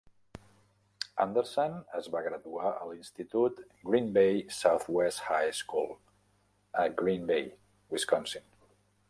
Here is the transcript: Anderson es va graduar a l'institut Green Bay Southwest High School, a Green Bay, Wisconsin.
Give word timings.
Anderson 1.25 1.75
es 1.99 2.07
va 2.15 2.21
graduar 2.27 2.71
a 2.77 2.87
l'institut 2.93 3.61
Green 3.91 4.09
Bay 4.17 4.41
Southwest 4.61 5.23
High 5.29 5.53
School, 5.61 5.95
a 6.87 6.89
Green 7.05 7.31
Bay, 7.33 7.47
Wisconsin. 7.95 8.51